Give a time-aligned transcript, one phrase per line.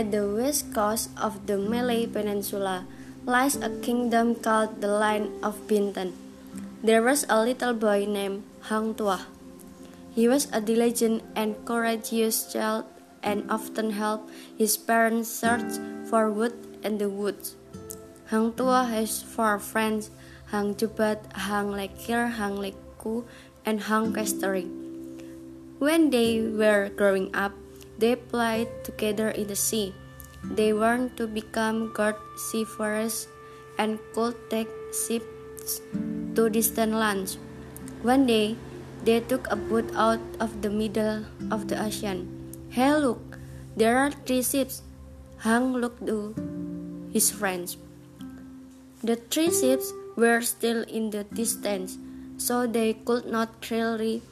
[0.00, 2.88] At the west coast of the Malay Peninsula
[3.28, 6.16] lies a kingdom called the Land of Bintan.
[6.80, 9.28] There was a little boy named Hang Tuah.
[10.16, 12.88] He was a diligent and courageous child
[13.20, 15.76] and often helped his parents search
[16.08, 17.60] for wood in the woods.
[18.32, 20.08] Hang Tuah has four friends,
[20.48, 23.28] Hang Jebat, Hang Lekir, Hang Lekiu,
[23.68, 24.64] and Hang Kasturi.
[25.76, 27.52] When they were growing up,
[28.00, 29.92] they played together in the sea.
[30.42, 32.16] They learned to become good
[32.48, 33.28] seafarers
[33.76, 35.84] and could take ships
[36.34, 37.36] to distant lands.
[38.00, 38.56] One day,
[39.04, 42.24] they took a boat out of the middle of the ocean.
[42.70, 43.20] Hey, look,
[43.76, 44.82] there are three ships.
[45.44, 46.32] Hang looked to
[47.12, 47.76] his friends.
[49.04, 51.96] The three ships were still in the distance,
[52.36, 54.22] so they could not clearly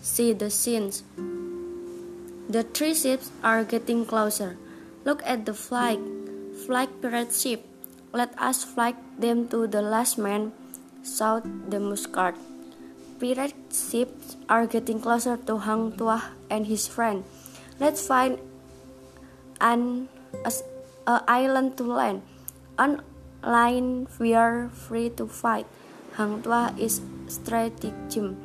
[0.00, 1.02] see the scenes.
[2.46, 4.54] The three ships are getting closer.
[5.02, 5.98] Look at the flag,
[6.66, 7.66] flag pirate ship.
[8.14, 10.54] Let us flag them to the last man,
[11.02, 12.38] shouted the Muscat.
[13.18, 17.26] Pirate ships are getting closer to Hang Tuah and his friend.
[17.82, 18.38] Let's find
[19.60, 20.08] an
[20.46, 20.52] a,
[21.10, 22.22] a island to land.
[22.78, 23.02] On
[23.42, 25.66] line we are free to fight.
[26.14, 28.38] Hang Tuah is stratagem.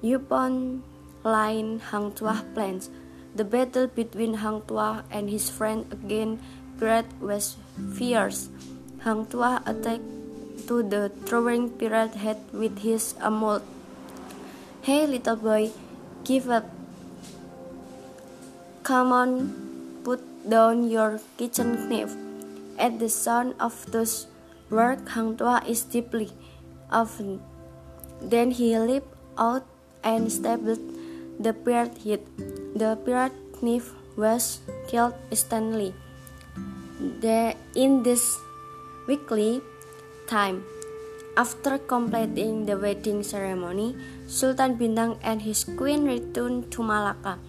[0.00, 0.82] Upon
[1.20, 2.88] line Hang Tuah plans.
[3.34, 6.42] The battle between Hang Tuah and his friend against
[6.78, 7.56] pirate was
[7.94, 8.50] fierce.
[9.06, 10.06] Hang Tuah attacked
[10.66, 13.62] to the throwing pirate head with his amulet.
[14.82, 15.70] Hey, little boy,
[16.24, 16.66] give up.
[18.82, 19.32] Come on,
[20.02, 22.16] put down your kitchen knife.
[22.80, 24.26] At the sound of those
[24.70, 26.32] words, Hang Tuah is deeply
[26.90, 27.44] offended.
[28.20, 29.64] Then he leaped out
[30.02, 30.80] and stabbed
[31.40, 32.20] the pirate head.
[32.76, 35.96] The pirate Knif was killed instantly.
[37.00, 38.36] The, in this
[39.08, 39.64] weekly
[40.28, 40.62] time,
[41.36, 43.96] after completing the wedding ceremony,
[44.28, 47.40] Sultan Bintang and his queen returned to Malacca.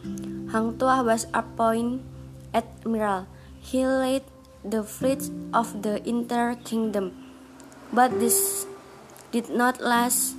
[0.55, 1.99] Hang Tuah was appointed
[2.53, 3.27] admiral.
[3.59, 4.23] He led
[4.63, 7.11] the fleet of the entire kingdom.
[7.91, 8.65] But this
[9.31, 10.35] did not last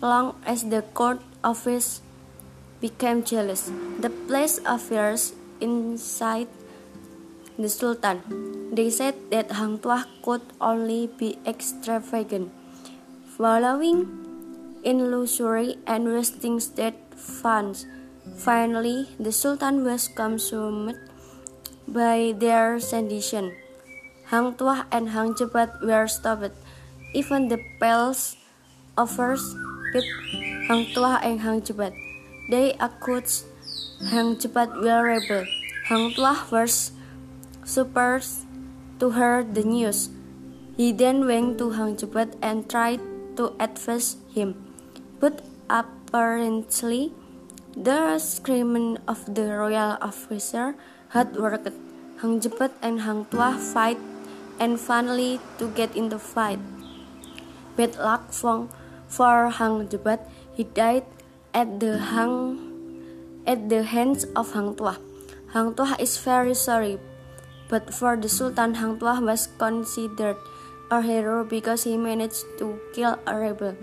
[0.00, 2.00] long as the court office
[2.82, 3.70] became jealous.
[4.02, 5.32] The place affairs
[5.62, 6.50] inside
[7.56, 8.20] the Sultan.
[8.74, 12.50] They said that Hang Tuah could only be extravagant,
[13.38, 14.10] following
[14.82, 17.86] in luxury and wasting state funds.
[18.42, 20.98] Finally, the Sultan was consumed
[21.86, 23.54] by their sedition.
[24.26, 26.56] Hang Tuah and Hang Jebat were stopped.
[27.14, 28.40] Even the palace
[28.96, 29.44] offers
[29.92, 30.08] with
[30.66, 31.92] Hang Tuah and Hang Jebat.
[32.50, 33.46] They accused
[34.02, 35.46] Hang Jebat were rebel.
[35.86, 36.90] Hang Tuah was
[37.62, 38.50] surprised
[38.98, 40.10] to hear the news.
[40.74, 42.98] He then went to Hang Jebat and tried
[43.38, 44.58] to advise him,
[45.22, 47.14] but apparently
[47.78, 50.74] the screaming of the royal officer
[51.14, 51.70] had worked.
[52.18, 54.02] Hang Jebat and Hang Tuah fight
[54.58, 56.58] and finally to get in the fight.
[57.78, 58.66] With luck for,
[59.06, 60.26] for Hang Jebat,
[60.58, 61.06] he died
[61.52, 62.56] at the hang
[63.46, 64.96] at the hands of Hang Tuah.
[65.52, 66.96] Hang Tuah is very sorry,
[67.68, 70.36] but for the Sultan, Hang Tuah was considered
[70.88, 73.76] a hero because he managed to kill a rebel.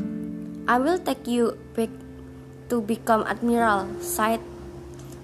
[0.70, 1.90] I will take you back
[2.70, 4.42] to become admiral, said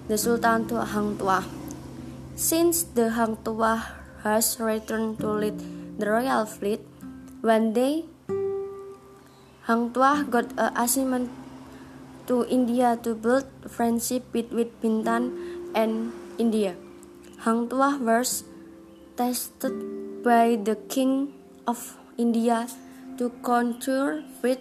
[0.06, 1.42] the Sultan to Hang Tuah.
[2.38, 3.82] Since the Hang Tuah
[4.22, 5.58] has returned to lead
[5.98, 6.82] the royal fleet,
[7.42, 8.06] one day
[9.66, 11.45] Hang Tuah got a assignment
[12.26, 15.30] to India to build friendship between Bintan
[15.74, 16.74] and India.
[17.46, 18.44] Hang Tuah was
[19.16, 19.72] tested
[20.26, 21.32] by the king
[21.66, 22.66] of India
[23.18, 24.58] to contour with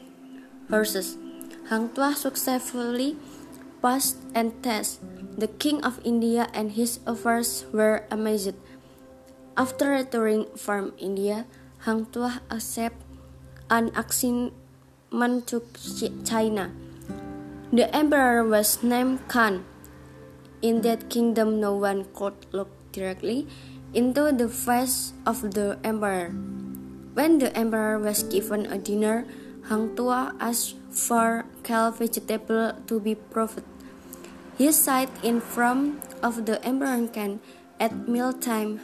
[0.69, 1.17] horses.
[1.69, 3.17] Hang Tuah successfully
[3.81, 5.01] passed and test.
[5.35, 8.56] The king of India and his offers were amazed.
[9.57, 11.47] After returning from India,
[11.83, 13.01] Hang Tuah accepted
[13.69, 15.63] an assignment to
[16.23, 16.69] China.
[17.75, 19.68] The emperor was named Khan.
[20.63, 23.51] In that kingdom, no one could look directly
[23.92, 26.31] into the face of the emperor.
[27.12, 29.27] When the emperor was given a dinner,
[29.68, 33.68] Hang Tuah asked for kale vegetable to be provided.
[34.56, 37.44] He sat in front of the emperor Khan
[37.75, 38.80] at mealtime.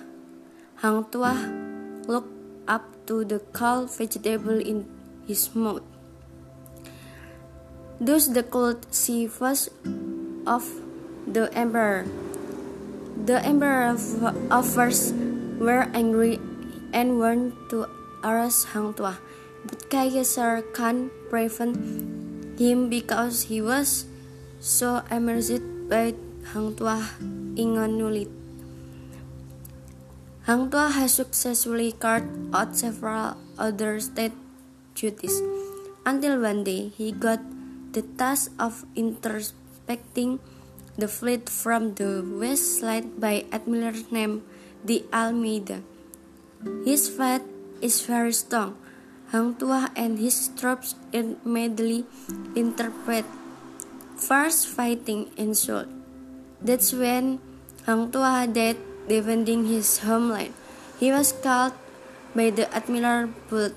[0.84, 1.48] Hang Tuah
[2.12, 2.36] looked
[2.68, 4.84] up to the kale vegetable in
[5.24, 5.91] his mouth.
[8.02, 9.70] Thus the cold sea was
[10.50, 10.66] of
[11.30, 12.10] the emperor.
[13.14, 14.02] The emperor of
[14.50, 15.14] offers
[15.62, 16.42] were angry
[16.90, 17.86] and wanted to
[18.26, 19.22] arrest Hang Tuah,
[19.70, 21.78] but Caesar can't prevent
[22.58, 24.10] him because he was
[24.58, 26.18] so amazed by
[26.58, 27.06] Hang Tuah
[27.54, 28.26] ingenuity.
[30.50, 34.34] Hang Tuah has successfully carried out several other state
[34.98, 35.38] duties,
[36.02, 37.38] until one day he got
[37.92, 40.40] the task of inspecting
[40.98, 44.44] the fleet from the west led by admiral named
[44.86, 45.84] De Almeida.
[46.86, 47.42] His fleet
[47.82, 48.78] is very strong.
[49.32, 52.04] Hang Tuah and his troops immediately
[52.56, 53.26] interpret
[54.16, 55.88] first fighting ensued.
[56.62, 57.40] That's when
[57.88, 58.78] Hang Tuah died
[59.08, 60.54] defending his homeland.
[61.00, 61.74] He was killed
[62.36, 63.74] by the admiral, but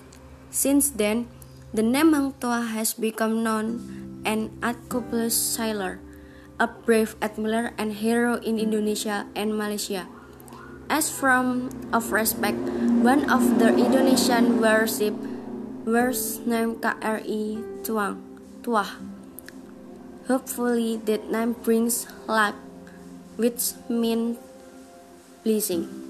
[0.51, 1.27] since then,
[1.75, 3.83] the name Hang Tuah has become known
[4.23, 5.99] an accomplished sailor,
[6.63, 10.07] a brave admiral and hero in Indonesia and Malaysia.
[10.87, 12.63] As from of respect,
[13.03, 15.19] one of the Indonesian warship
[15.83, 18.23] was named KRI Tuang,
[18.63, 18.95] Tuah.
[20.31, 22.55] Hopefully that name brings luck,
[23.35, 24.39] which means
[25.43, 26.04] blessing.